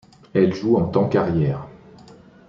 [0.33, 1.67] Elle joue en tant que arrière.